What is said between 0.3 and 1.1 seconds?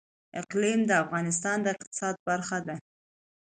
اقلیم د